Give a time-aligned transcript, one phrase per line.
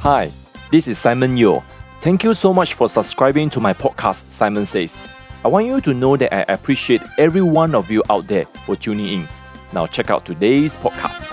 [0.00, 0.32] Hi,
[0.70, 1.62] this is Simon Yeo.
[2.00, 4.96] Thank you so much for subscribing to my podcast, Simon Says.
[5.44, 8.76] I want you to know that I appreciate every one of you out there for
[8.76, 9.28] tuning in.
[9.72, 11.26] Now, check out today's podcast.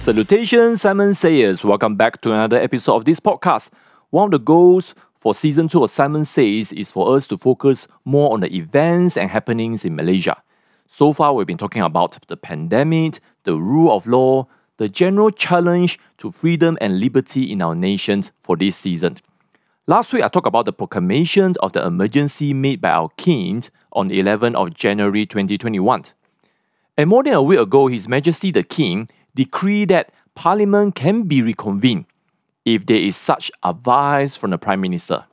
[0.00, 1.64] Salutations, Simon Sayers.
[1.64, 3.70] Welcome back to another episode of this podcast.
[4.10, 7.86] One of the goals for season two of Simon Says is for us to focus
[8.04, 10.42] more on the events and happenings in Malaysia.
[10.88, 14.46] So far, we've been talking about the pandemic, the rule of law,
[14.80, 19.14] the general challenge to freedom and liberty in our nations for this season.
[19.86, 23.62] Last week, I talked about the proclamation of the emergency made by our king
[23.92, 26.04] on the 11th of January 2021.
[26.96, 31.42] And more than a week ago, His Majesty the King decreed that Parliament can be
[31.42, 32.06] reconvened
[32.64, 35.26] if there is such advice from the Prime Minister.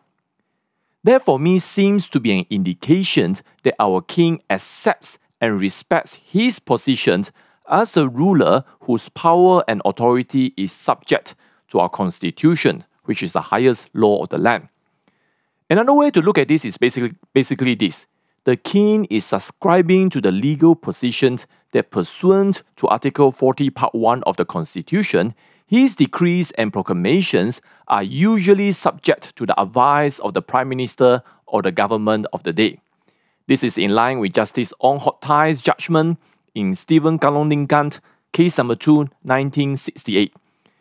[1.06, 6.60] That for me seems to be an indication that our King accepts and respects his
[6.60, 7.32] positions
[7.70, 11.36] as a ruler whose power and authority is subject
[11.70, 14.70] to our constitution, which is the highest law of the land.
[15.70, 18.06] Another way to look at this is basically, basically this
[18.46, 24.24] the king is subscribing to the legal positions that, pursuant to Article 40, Part 1
[24.24, 27.60] of the Constitution, his decrees and proclamations
[27.90, 32.54] are usually subject to the advice of the Prime Minister or the government of the
[32.54, 32.80] day.
[33.48, 36.18] This is in line with Justice Ong Tai's judgment
[36.58, 38.00] in Stephen Kalong
[38.34, 40.34] case number 2, 1968.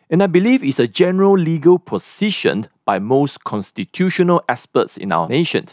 [0.08, 5.66] And I believe it's a general legal position by most constitutional experts in our nation.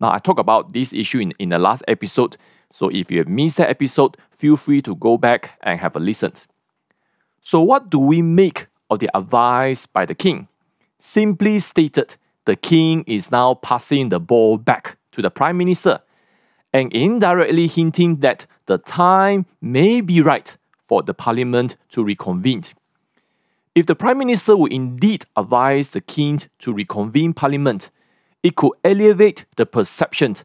[0.00, 2.36] Now, I talked about this issue in, in the last episode,
[2.70, 6.00] so if you have missed that episode, feel free to go back and have a
[6.00, 6.32] listen.
[7.42, 10.48] So, what do we make of the advice by the king?
[10.98, 16.00] Simply stated, the king is now passing the ball back to the prime minister
[16.72, 20.56] and indirectly hinting that the time may be right
[20.88, 22.64] for the parliament to reconvene.
[23.74, 27.90] If the prime minister would indeed advise the king to reconvene parliament,
[28.42, 30.36] it could elevate the perception.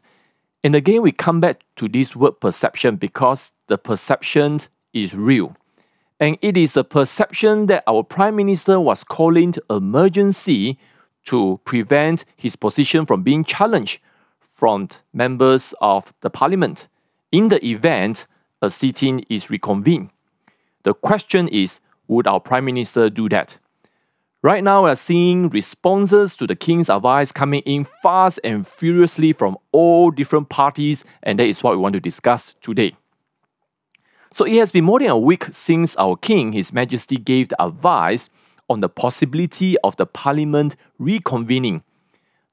[0.64, 4.60] And again, we come back to this word perception because the perception
[4.92, 5.56] is real.
[6.20, 10.78] And it is the perception that our prime minister was calling emergency
[11.24, 13.98] to prevent his position from being challenged
[14.62, 16.86] from members of the parliament
[17.32, 18.28] in the event
[18.60, 20.10] a sitting is reconvened.
[20.84, 23.58] The question is would our prime minister do that?
[24.40, 29.32] Right now, we are seeing responses to the king's advice coming in fast and furiously
[29.32, 32.94] from all different parties, and that is what we want to discuss today.
[34.30, 37.60] So, it has been more than a week since our king, His Majesty, gave the
[37.60, 38.28] advice
[38.68, 41.82] on the possibility of the parliament reconvening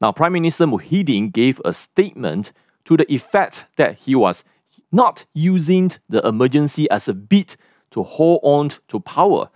[0.01, 2.53] now, Prime Minister Muhyiddin gave a statement
[2.85, 4.43] to the effect that he was
[4.91, 7.55] not using the emergency as a bid
[7.91, 9.49] to hold on to power,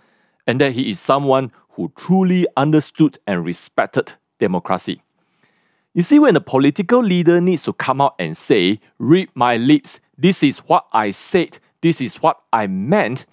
[0.46, 5.02] and that he is someone who truly understood and respected democracy.
[5.94, 10.00] You see, when a political leader needs to come out and say, read my lips,
[10.18, 13.26] this is what I said, this is what I meant,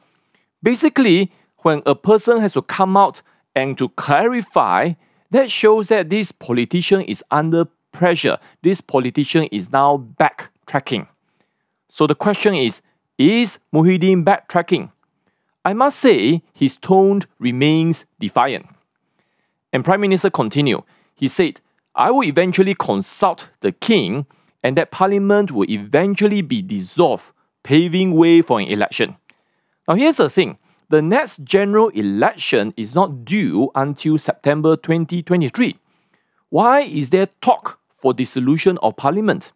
[0.63, 3.21] basically, when a person has to come out
[3.55, 4.93] and to clarify
[5.31, 8.37] that shows that this politician is under pressure.
[8.61, 11.07] This politician is now backtracking.
[11.89, 12.81] So the question is
[13.17, 14.91] Is Muhyiddin backtracking?
[15.63, 18.67] I must say his tone remains defiant.
[19.73, 20.83] And Prime Minister continued.
[21.15, 21.61] He said,
[21.93, 24.25] I will eventually consult the king
[24.63, 27.31] and that parliament will eventually be dissolved,
[27.63, 29.17] paving way for an election.
[29.87, 30.57] Now here's the thing
[30.91, 35.79] the next general election is not due until September 2023.
[36.49, 39.53] Why is there talk for dissolution of parliament?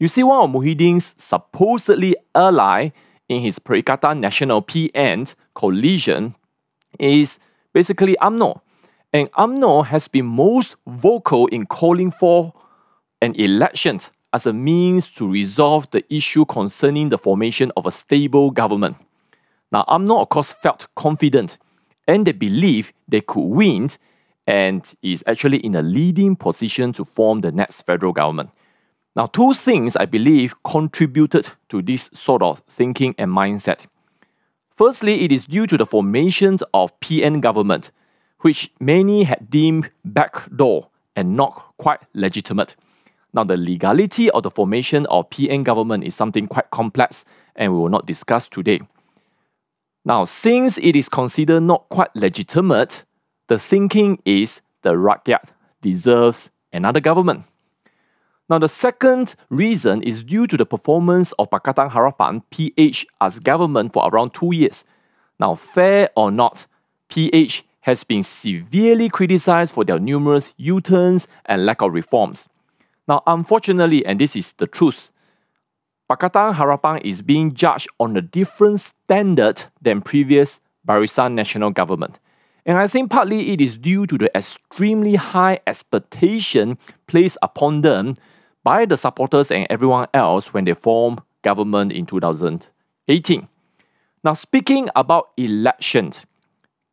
[0.00, 2.90] You see, one of Muhyiddin's supposedly ally
[3.28, 6.34] in his Perikatan Nasional PN coalition
[6.98, 7.38] is
[7.72, 8.60] basically UMNO.
[9.12, 12.52] And UMNO has been most vocal in calling for
[13.22, 14.00] an election
[14.32, 18.96] as a means to resolve the issue concerning the formation of a stable government.
[19.76, 21.58] Now, UMNO, of course, felt confident
[22.08, 23.90] and they believed they could win
[24.46, 28.48] and is actually in a leading position to form the next federal government.
[29.14, 33.84] Now, two things I believe contributed to this sort of thinking and mindset.
[34.74, 37.90] Firstly, it is due to the formation of PN government,
[38.40, 42.76] which many had deemed backdoor and not quite legitimate.
[43.34, 47.78] Now, the legality of the formation of PN government is something quite complex and we
[47.78, 48.80] will not discuss today.
[50.06, 53.02] Now, since it is considered not quite legitimate,
[53.48, 55.48] the thinking is the rakyat
[55.82, 57.42] deserves another government.
[58.48, 63.92] Now, the second reason is due to the performance of Pakatan Harapan PH as government
[63.92, 64.84] for around two years.
[65.40, 66.66] Now, fair or not,
[67.08, 72.48] PH has been severely criticized for their numerous U turns and lack of reforms.
[73.08, 75.10] Now, unfortunately, and this is the truth,
[76.08, 82.20] Pakatan Harapan is being judged on a different standard than previous Barisan Nasional government.
[82.64, 88.16] And I think partly it is due to the extremely high expectation placed upon them
[88.62, 93.48] by the supporters and everyone else when they formed government in 2018.
[94.22, 96.24] Now, speaking about elections,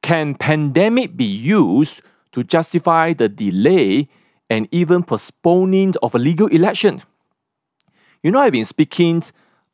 [0.01, 2.01] can pandemic be used
[2.31, 4.09] to justify the delay
[4.49, 7.03] and even postponing of a legal election?
[8.23, 9.21] You know, I've been speaking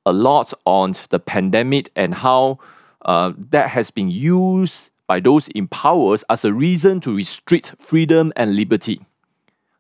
[0.08, 2.58] a lot on the pandemic and how
[3.06, 8.34] uh, that has been used by those in power as a reason to restrict freedom
[8.36, 9.02] and liberty.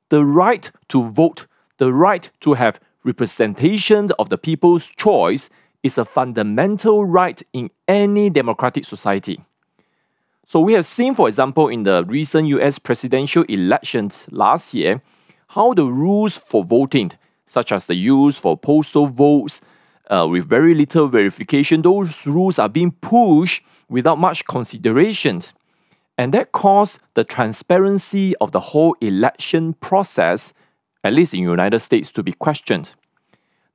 [0.09, 1.47] The right to vote,
[1.79, 5.49] the right to have representation of the people's choice
[5.81, 9.43] is a fundamental right in any democratic society.
[10.45, 15.01] So we have seen, for example, in the recent US presidential elections last year,
[15.47, 17.13] how the rules for voting,
[17.49, 19.59] such as the use for postal votes
[20.09, 25.41] uh, with very little verification, those rules are being pushed without much consideration.
[26.15, 30.53] And that caused the transparency of the whole election process,
[31.03, 32.93] at least in the United States, to be questioned.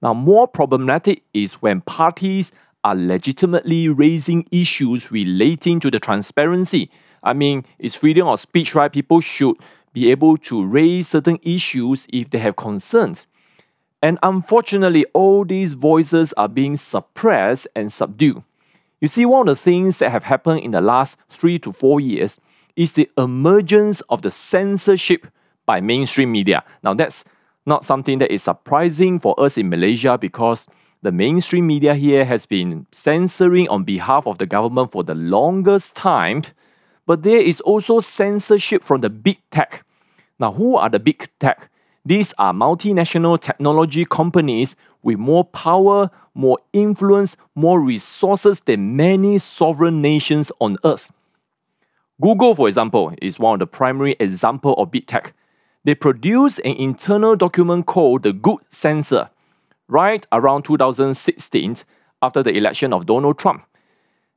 [0.01, 2.53] Now, more problematic is when parties
[2.85, 6.91] are legitimately raising issues relating to the transparency.
[7.25, 8.93] I mean, it's freedom of speech, right?
[8.93, 9.57] People should
[9.93, 13.27] be able to raise certain issues if they have concerns.
[14.05, 18.43] And unfortunately, all these voices are being suppressed and subdued.
[19.01, 22.01] You see, one of the things that have happened in the last three to four
[22.01, 22.39] years
[22.77, 25.27] is the emergence of the censorship
[25.65, 26.65] by mainstream media.
[26.83, 27.25] Now, that's
[27.65, 30.67] not something that is surprising for us in Malaysia because
[31.01, 35.95] the mainstream media here has been censoring on behalf of the government for the longest
[35.95, 36.43] time,
[37.07, 39.83] but there is also censorship from the big tech.
[40.39, 41.71] Now, who are the big tech?
[42.05, 50.03] These are multinational technology companies with more power, more influence, more resources than many sovereign
[50.03, 51.11] nations on earth.
[52.21, 55.35] Google, for example, is one of the primary examples of big tech.
[55.85, 59.31] They produce an internal document called the Good Censor
[59.89, 61.77] right around 2016
[62.23, 63.65] after the election of Donald Trump.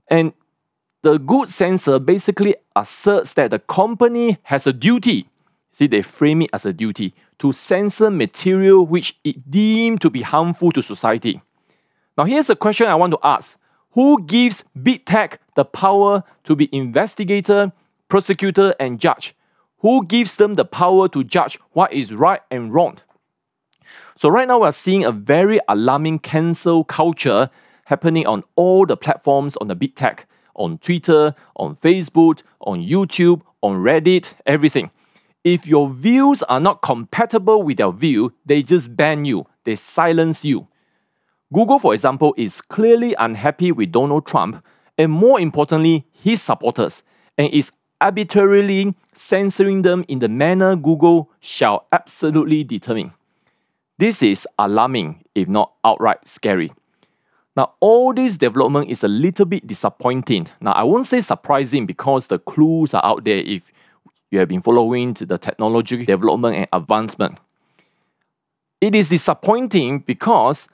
[0.10, 0.34] And
[1.04, 5.30] the good censor basically asserts that the company has a duty,
[5.78, 10.24] see, they frame it as a duty, to censor material which it deemed to be
[10.24, 11.40] harmful to society.
[12.18, 13.58] Now, here's a question I want to ask
[13.92, 17.72] Who gives big tech the power to be investigator,
[18.10, 19.36] prosecutor, and judge?
[19.82, 22.98] Who gives them the power to judge what is right and wrong?
[24.20, 27.52] So right now we're seeing a very alarming cancel culture
[27.86, 33.44] happening on all the platforms on the big tech, on Twitter, on Facebook, on YouTube,
[33.62, 34.90] on Reddit, everything.
[35.50, 40.44] If your views are not compatible with their view, they just ban you, they silence
[40.44, 40.68] you.
[41.54, 44.62] Google, for example, is clearly unhappy with Donald Trump
[44.98, 47.02] and more importantly, his supporters,
[47.38, 47.72] and is
[48.02, 53.14] arbitrarily censoring them in the manner Google shall absolutely determine.
[54.00, 56.74] This is alarming, if not outright scary.
[57.56, 60.50] Now, all this development is a little bit disappointing.
[60.60, 63.72] Now, I won't say surprising because the clues are out there if
[64.32, 67.40] you have been following the technology development and advancement.
[68.82, 70.68] It is disappointing because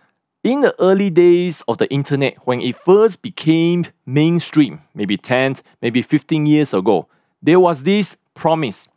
[0.43, 6.01] in the early days of the internet, when it first became mainstream, maybe 10, maybe
[6.01, 7.07] 15 years ago,
[7.41, 8.88] there was this promise.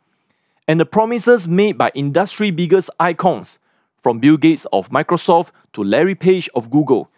[0.67, 3.59] And the promises made by industry biggest icons
[4.03, 7.09] from Bill Gates of Microsoft to Larry Page of Google.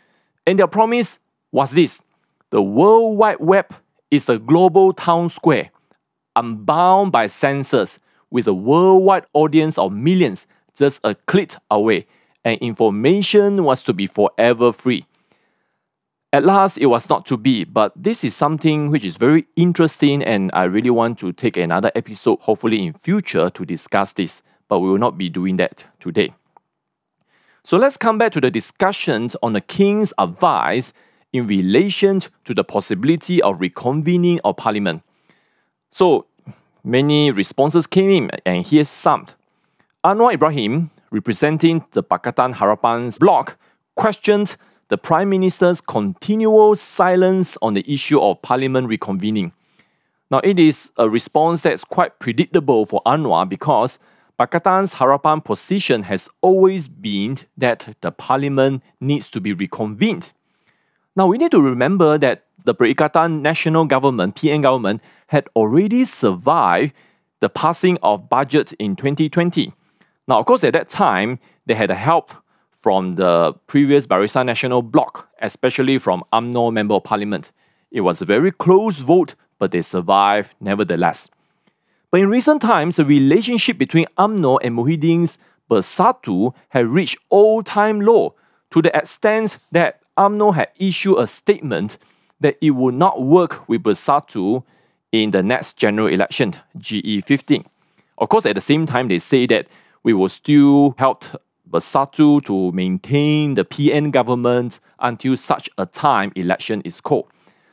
[0.46, 1.18] And their promise
[1.52, 2.02] was this
[2.52, 3.74] the World Wide Web
[4.12, 5.72] is a global town square,
[6.36, 10.46] unbound by censors, with a worldwide audience of millions
[10.80, 12.08] just a click away,
[12.44, 15.06] and information was to be forever free.
[16.32, 20.24] At last, it was not to be, but this is something which is very interesting,
[20.24, 24.42] and I really want to take another episode, hopefully in future, to discuss this.
[24.68, 26.36] But we will not be doing that today.
[27.64, 30.94] So let's come back to the discussions on the king's advice
[31.34, 35.02] in relation to the possibility of reconvening of parliament.
[35.92, 36.26] So
[36.84, 39.28] many responses came in, and here's some.
[40.04, 43.58] Anwar Ibrahim, representing the Pakatan Harapan's bloc,
[43.96, 44.56] questioned
[44.90, 49.52] the Prime Minister's continual silence on the issue of parliament reconvening.
[50.32, 53.98] Now, it is a response that's quite predictable for Anwar because
[54.40, 60.32] Pakatan's Harapan position has always been that the parliament needs to be reconvened.
[61.16, 66.94] Now we need to remember that the Perikatan Nasional Government, PN government, had already survived
[67.40, 69.74] the passing of budget in 2020.
[70.28, 72.34] Now, of course, at that time, they had help
[72.82, 77.52] from the previous Barisan Nasional bloc, especially from UMNO Member of Parliament.
[77.92, 81.30] It was a very close vote, but they survived nevertheless.
[82.12, 85.38] But in recent times, the relationship between UMNO and Muhyiddin's
[85.70, 88.36] Bersatu had reached all-time low
[88.72, 91.98] to the extent that UMNO had issued a statement
[92.40, 94.64] that it would not work with Bersatu
[95.12, 97.66] in the next general election, GE15.
[98.18, 99.68] Of course, at the same time, they say that
[100.04, 101.26] we will still help
[101.70, 107.28] Bersatu to maintain the PN government until such a time election is called.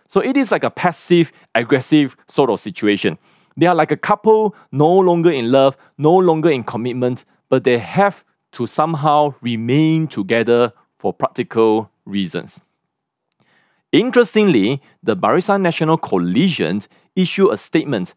[0.08, 3.18] So it is like a passive aggressive sort of situation.
[3.56, 7.78] They are like a couple no longer in love, no longer in commitment, but they
[7.78, 12.61] have to somehow remain together for practical reasons.
[13.93, 16.83] Interestingly, the Barisan Nasional Coalition
[17.14, 18.14] issued a statement,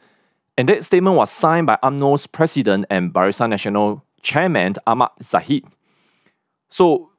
[0.57, 5.65] and that statement was signed by UMNO's president and Barisan Nasional chairman Ahmad Zahid.
[6.69, 7.11] So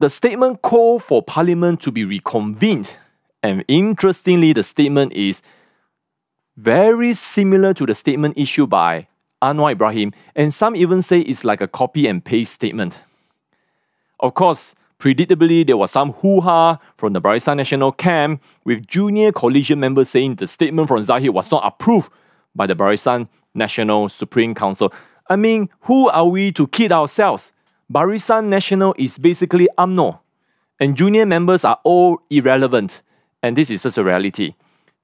[0.00, 2.96] the statement called for parliament to be reconvened,
[3.42, 5.42] and interestingly, the statement is
[6.56, 9.08] very similar to the statement issued by
[9.42, 12.98] Anwar Ibrahim, and some even say it's like a copy and paste statement.
[14.20, 19.32] Of course, predictably, there was some hoo ha from the Barisan Nasional camp, with junior
[19.32, 22.08] coalition members saying the statement from Zahid was not approved
[22.54, 24.92] by the Barisan Nasional Supreme Council.
[25.28, 27.52] I mean, who are we to kid ourselves?
[27.92, 30.20] Barisan Nasional is basically UMNO,
[30.78, 33.02] and junior members are all irrelevant,
[33.42, 34.54] and this is just a reality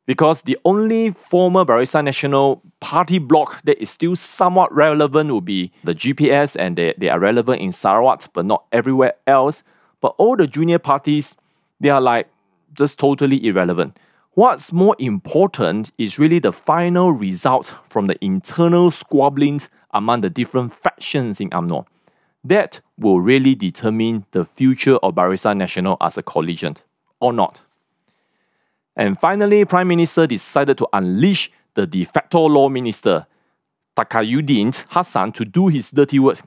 [0.06, 5.72] because the only former Barisan Nasional party bloc that is still somewhat relevant would be
[5.82, 9.64] the GPS, and they, they are relevant in Sarawak, but not everywhere else.
[10.00, 11.36] But all the junior parties,
[11.80, 12.28] they are like
[12.74, 13.98] just totally irrelevant.
[14.32, 20.74] What's more important is really the final result from the internal squabblings among the different
[20.74, 21.86] factions in UMNO.
[22.44, 26.76] That will really determine the future of Barisan Nasional as a coalition,
[27.20, 27.62] or not.
[28.94, 33.26] And finally, Prime Minister decided to unleash the de facto law minister,
[33.96, 36.40] Takiyuddin Hassan, to do his dirty work.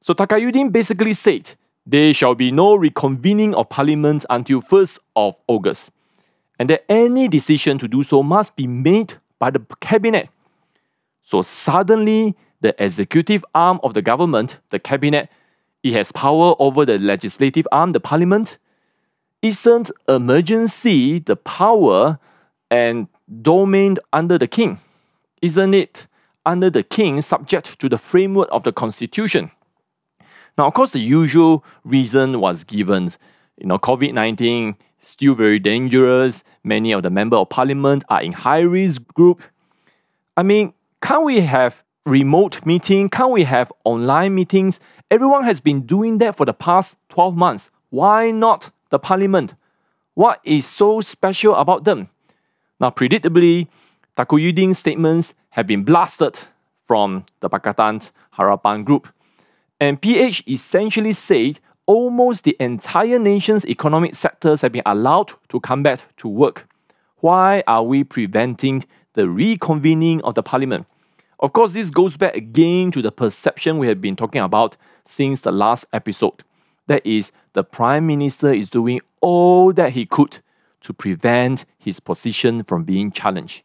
[0.00, 1.54] So Takiyuddin basically said,
[1.86, 5.90] there shall be no reconvening of parliament until 1st of August,
[6.58, 10.28] and that any decision to do so must be made by the cabinet.
[11.22, 15.28] So suddenly, the executive arm of the government, the cabinet,
[15.82, 18.58] it has power over the legislative arm, the parliament,
[19.42, 22.18] isn't emergency the power
[22.70, 23.06] and
[23.42, 24.80] domain under the king?
[25.42, 26.06] Isn't it
[26.44, 29.50] under the king subject to the framework of the constitution?
[30.58, 33.10] Now, of course, the usual reason was given.
[33.58, 36.42] You know, COVID 19 still very dangerous.
[36.64, 39.40] Many of the member of parliament are in high risk group.
[40.36, 43.08] I mean, can't we have remote meeting?
[43.08, 44.80] Can't we have online meetings?
[45.10, 47.70] Everyone has been doing that for the past 12 months.
[47.90, 49.54] Why not the parliament.
[50.14, 52.08] What is so special about them?
[52.80, 53.68] Now, predictably,
[54.16, 56.38] Takiyuddin's statements have been blasted
[56.86, 59.08] from the Pakatan Harapan group.
[59.80, 65.82] And PH essentially said almost the entire nation's economic sectors have been allowed to come
[65.82, 66.68] back to work.
[67.18, 70.86] Why are we preventing the reconvening of the parliament?
[71.40, 75.40] Of course, this goes back again to the perception we have been talking about since
[75.40, 76.42] the last episode.
[76.86, 80.38] That is, the Prime Minister is doing all that he could
[80.82, 83.62] to prevent his position from being challenged.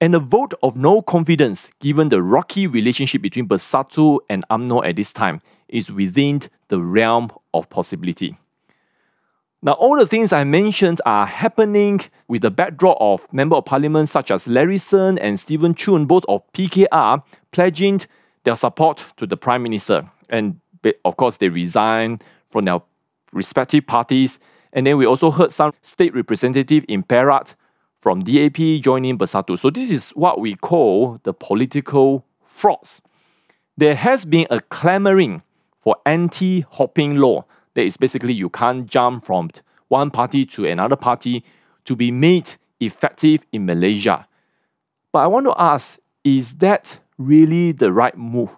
[0.00, 4.96] And a vote of no confidence, given the rocky relationship between Bersatu and UMNO at
[4.96, 8.36] this time, is within the realm of possibility.
[9.62, 14.08] Now, all the things I mentioned are happening with the backdrop of Member of Parliament
[14.08, 17.22] such as Larry Sng and Steven Choong, both of PKR,
[17.52, 18.02] pledging
[18.44, 20.10] their support to the Prime Minister.
[20.28, 20.60] And
[21.04, 22.80] of course, they resigned from their
[23.32, 24.38] respective parties.
[24.74, 27.54] And then we also heard some state representative in Perak
[28.06, 29.58] from DAP joining Bersatu.
[29.58, 33.02] So this is what we call the political frogs.
[33.76, 35.42] There has been a clamoring
[35.80, 37.46] for anti-hopping law.
[37.74, 39.50] That is basically you can't jump from
[39.88, 41.42] one party to another party
[41.84, 44.28] to be made effective in Malaysia.
[45.10, 48.56] But I want to ask, is that really the right move?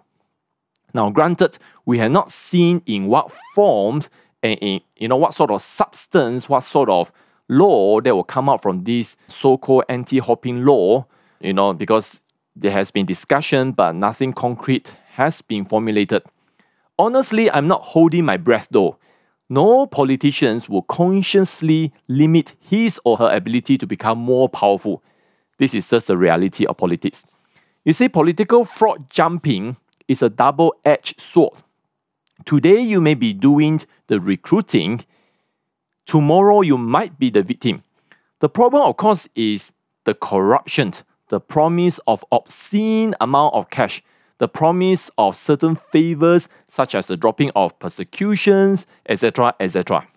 [0.93, 4.09] Now, granted, we have not seen in what forms
[4.43, 7.11] and in you know what sort of substance, what sort of
[7.49, 11.05] law that will come out from this so-called anti-hopping law,
[11.41, 12.21] you know, because
[12.55, 16.23] there has been discussion, but nothing concrete has been formulated.
[16.97, 18.97] Honestly, I'm not holding my breath though.
[19.49, 25.03] no politicians will consciously limit his or her ability to become more powerful.
[25.57, 27.23] This is just the reality of politics.
[27.83, 29.77] You see, political frog jumping
[30.07, 31.53] is a double edged sword.
[32.45, 35.03] Today, you may be doing the recruiting,
[36.09, 37.83] tomorrow, you might be the victim.
[38.39, 39.71] The problem, of course, is
[40.05, 40.93] the corruption,
[41.27, 44.01] the promise of obscene amount of cash,
[44.39, 50.07] the promise of certain favors such as the dropping of persecutions, etc., etc.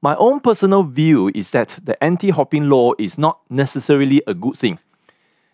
[0.00, 4.56] My own personal view is that the anti hopping law is not necessarily a good
[4.56, 4.78] thing.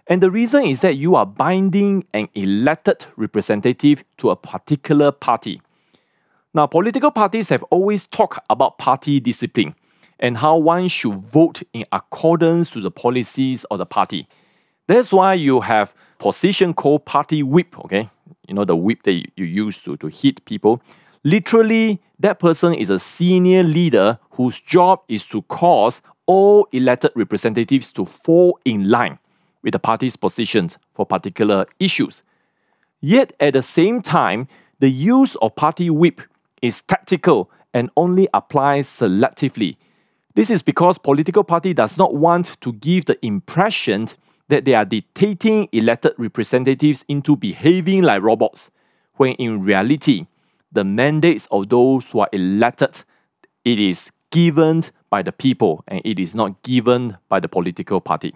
[0.06, 5.61] And the reason is that you are binding an elected representative to a particular party.
[6.57, 9.75] Now, political parties have always talked about party discipline
[10.19, 14.27] and how one should vote in accordance to the policies of the party.
[14.87, 18.09] That's why you have position called party whip, okay?
[18.49, 20.81] You know, the whip that you use to, to hit people.
[21.25, 27.93] Literally, that person is a senior leader whose job is to cause all elected representatives
[27.93, 29.19] to fall in line
[29.63, 32.23] with the party's positions for particular issues.
[33.03, 34.49] Yet at the same time,
[34.79, 36.23] the use of party whip
[36.63, 39.77] is tactical and only applies selectively.
[40.35, 44.09] This is because political party does not want to give the impression
[44.49, 48.71] that they are dictating elected representatives into behaving like robots,
[49.15, 50.27] when in reality,
[50.71, 53.03] the mandates of those who are elected,
[53.65, 58.35] it is given by the people and it is not given by the political party.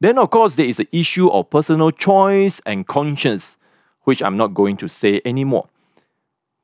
[0.00, 3.56] Then, of course, there is the issue of personal choice and conscience,
[4.02, 5.68] which I'm not going to say anymore.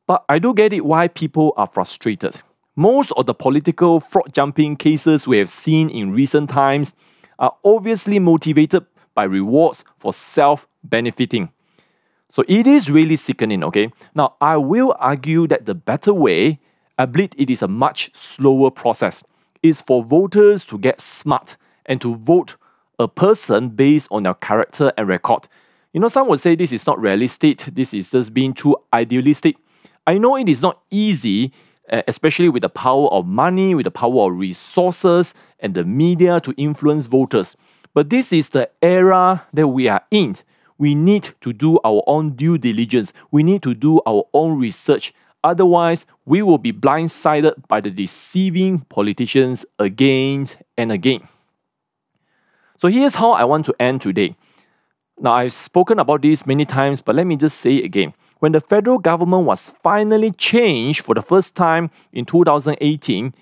[0.07, 2.41] But I do get it why people are frustrated.
[2.75, 6.95] Most of the political frog jumping cases we have seen in recent times
[7.39, 11.51] are obviously motivated by rewards for self benefiting.
[12.31, 13.91] So it is really sickening, okay?
[14.15, 16.61] Now, I will argue that the better way,
[16.99, 19.23] I believe it is a much slower process,
[19.63, 22.57] is for voters to get smart and to vote
[22.99, 25.47] a person based on their character and record.
[25.93, 29.57] You know, some would say this is not realistic, this is just being too idealistic.
[30.07, 31.53] I know it is not easy
[31.89, 36.41] eh, especially with the power of money, with the power of resources and the media
[36.41, 37.57] to influence voters.
[37.95, 40.37] But this is the era that we are in.
[40.79, 43.13] We need to do our own due diligence.
[43.31, 45.13] We need to do our own research.
[45.45, 51.29] Otherwise, we will be blindsided by the deceiving politicians again and again.
[52.79, 54.37] So here's how I want to end today.
[55.21, 58.51] Now, I've spoken about this many times, but let me just say it again when
[58.51, 63.33] the federal government was finally changed for the first time in 2018,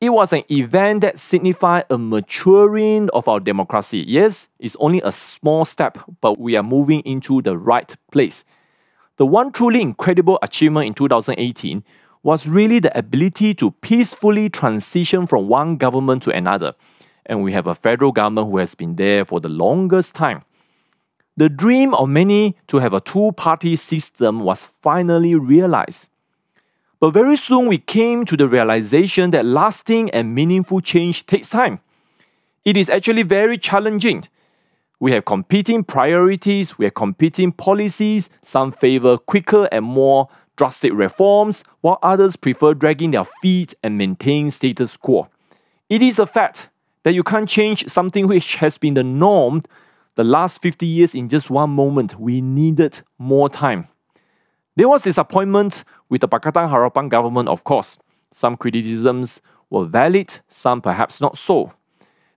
[0.00, 4.04] it was an event that signified a maturing of our democracy.
[4.06, 8.44] Yes, it's only a small step, but we are moving into the right place.
[9.16, 11.82] The one truly incredible achievement in 2018
[12.22, 16.74] was really the ability to peacefully transition from one government to another.
[17.26, 20.44] And we have a federal government who has been there for the longest time.
[21.36, 26.08] The dream of many to have a two party system was finally realized.
[27.00, 31.80] But very soon we came to the realization that lasting and meaningful change takes time.
[32.64, 34.28] It is actually very challenging.
[35.00, 38.30] We have competing priorities, we have competing policies.
[38.40, 44.50] Some favor quicker and more drastic reforms, while others prefer dragging their feet and maintain
[44.50, 45.28] status quo.
[45.88, 46.68] It is a fact
[47.02, 49.62] that you can't change something which has been the norm
[50.14, 52.18] the last 50 years in just one moment.
[52.18, 53.88] We needed more time.
[54.76, 57.98] There was disappointment with the Pakatan Harapan government, of course.
[58.32, 61.72] Some criticisms were valid, some perhaps not so.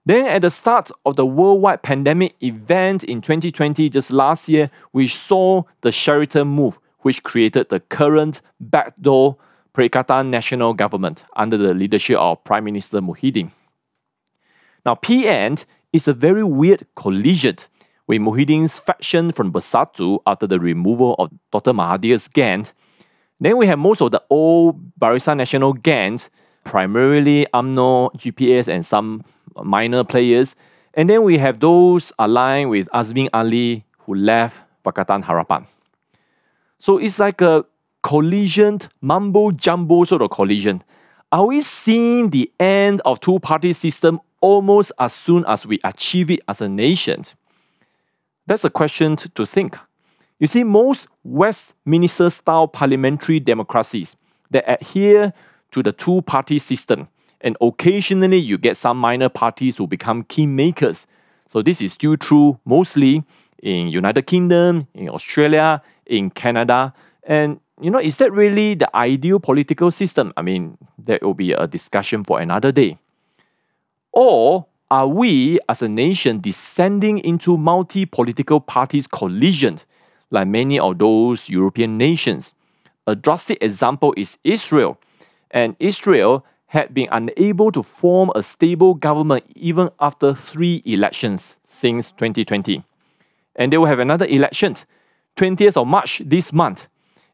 [0.04, 5.08] Then, at the start of the worldwide pandemic event in 2020, just last year, we
[5.08, 9.36] saw the Sheraton move, which created the current backdoor
[9.74, 13.50] Perikatan Nasional Government under the leadership of Prime Minister Muhyiddin.
[14.84, 17.56] Now, PN is a very weird collision
[18.06, 21.72] with Muhyiddin's faction from Bersatu after the removal of Dr.
[21.72, 22.66] Mahathir's gang.
[23.40, 26.30] Then we have most of the old Barisan Nasional gangs,
[26.64, 29.24] primarily UMNO, GPS, and some
[29.62, 30.54] minor players.
[30.94, 35.66] And then we have those aligned with Azmin Ali who left Pakatan Harapan.
[36.78, 37.64] So it's like a
[38.02, 40.82] collision, mumbo jumbo sort of collision.
[41.32, 46.30] Are we seeing the end of two party system almost as soon as we achieve
[46.30, 47.24] it as a nation?
[48.46, 49.76] That's a question to think.
[50.38, 54.14] You see, most Westminster style parliamentary democracies
[54.52, 55.32] that adhere
[55.72, 57.08] to the two party system,
[57.40, 61.06] and occasionally you get some minor parties who become kingmakers.
[61.50, 63.24] So this is still true mostly
[63.62, 69.38] in United Kingdom, in Australia, in Canada, and you know, is that really the ideal
[69.40, 70.32] political system?
[70.36, 72.98] I mean, that will be a discussion for another day.
[74.12, 79.78] Or are we as a nation descending into multi political parties collision
[80.30, 82.54] like many of those European nations?
[83.06, 84.98] A drastic example is Israel.
[85.50, 92.10] And Israel had been unable to form a stable government even after three elections since
[92.12, 92.84] 2020.
[93.54, 94.76] And they will have another election,
[95.36, 96.88] 20th of March this month.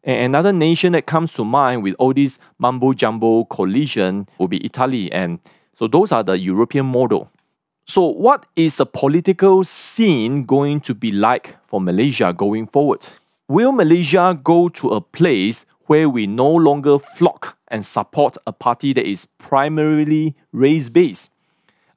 [0.05, 4.65] And another nation that comes to mind with all this mumbo jumbo collision will be
[4.65, 5.11] Italy.
[5.13, 5.39] And
[5.77, 7.31] so those are the European model.
[7.85, 13.07] So, what is the political scene going to be like for Malaysia going forward?
[13.49, 18.93] Will Malaysia go to a place where we no longer flock and support a party
[18.93, 21.29] that is primarily race based?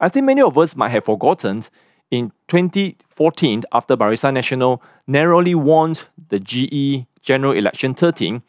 [0.00, 1.62] I think many of us might have forgotten
[2.10, 5.94] in 2014, after Barisan Nasional narrowly won
[6.28, 8.42] the GE General Election 13,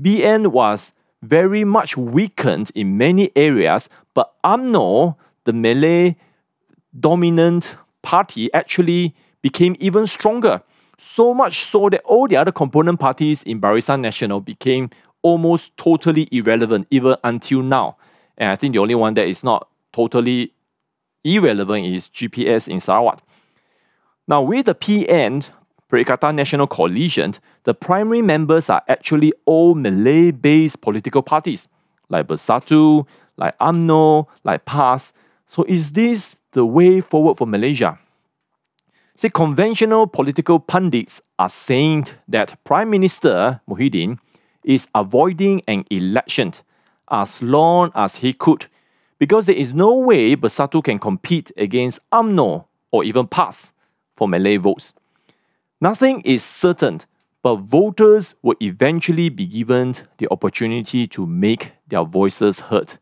[0.00, 6.16] BN was very much weakened in many areas, but UMNO, the Malay
[6.98, 10.62] dominant party, actually became even stronger.
[10.98, 14.90] So much so that all the other component parties in Barisan Nasional became
[15.22, 17.96] almost totally irrelevant, even until now.
[18.36, 20.52] And I think the only one that is not totally
[21.24, 23.22] irrelevant is GPS in Sarawak.
[24.26, 25.46] Now, with the PN,
[25.90, 31.66] Perikatan Nasional Coalition, the primary members are actually all Malay based political parties,
[32.08, 35.12] like Bersatu, like UMNO, like PAS.
[35.46, 37.98] So, is this the way forward for Malaysia?
[39.16, 44.18] See, conventional political pundits are saying that Prime Minister Muhyiddin
[44.64, 46.52] is avoiding an election
[47.10, 48.66] as long as he could
[49.18, 53.72] because there is no way Bersatu can compete against UMNO or even PAS
[54.16, 54.94] for Malay votes.
[55.82, 57.00] Nothing is certain,
[57.42, 62.98] but voters will eventually be given the opportunity to make their voices heard.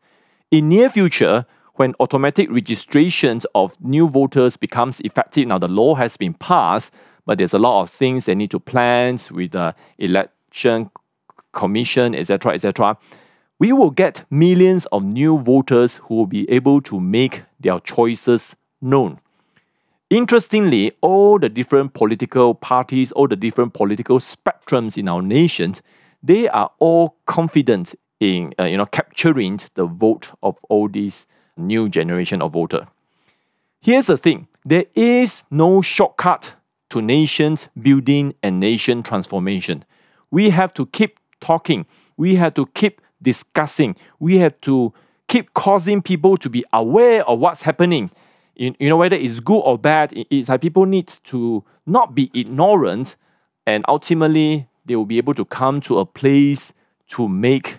[0.52, 6.16] In near future, when automatic registrations of new voters becomes effective, now the law has
[6.16, 6.92] been passed,
[7.26, 10.90] but there's a lot of things they need to plan with the election
[11.52, 12.96] commission, etc., etc.
[13.58, 18.54] We will get millions of new voters who will be able to make their choices
[18.80, 19.18] known.
[20.10, 25.82] Interestingly, all the different political parties, all the different political spectrums in our nations,
[26.22, 31.26] they are all confident in uh, you know capturing the vote of all these
[31.58, 32.88] new generation of voter.
[33.82, 36.54] Here's the thing: there is no shortcut
[36.88, 39.84] to nations building and nation transformation.
[40.30, 41.84] We have to keep talking.
[42.16, 43.94] We have to keep discussing.
[44.18, 44.94] We have to
[45.28, 48.10] keep causing people to be aware of what's happening
[48.58, 52.30] you, you know whether it's good or bad it's like people need to not be
[52.34, 53.16] ignorant
[53.66, 56.72] and ultimately they will be able to come to a place
[57.08, 57.78] to make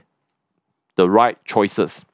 [0.96, 2.06] the right choices.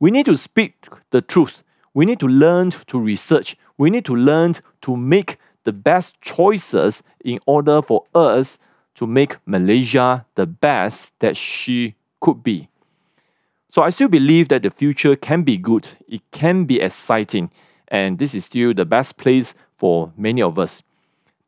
[0.00, 1.62] We need to speak the truth.
[1.94, 3.56] We need to learn to research.
[3.78, 8.58] We need to learn to make the best choices in order for us
[8.96, 12.68] to make malaysia the best that she could be.
[13.70, 15.88] So i still believe that the future can be good.
[16.08, 17.50] It can be exciting
[17.94, 20.82] and this is still the best place for many of us.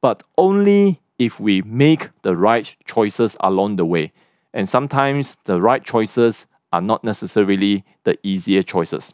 [0.00, 4.12] But only if we make the right choices along the way.
[4.54, 9.12] And sometimes the right choices are not necessarily the easier choices.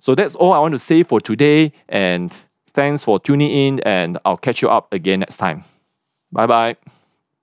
[0.00, 1.72] So that's all I want to say for today.
[1.88, 2.36] And
[2.74, 5.64] thanks for tuning in, and I'll catch you up again next time.
[6.32, 6.97] Bye bye.